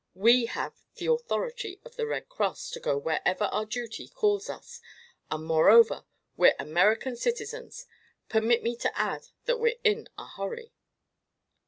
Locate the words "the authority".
0.95-1.79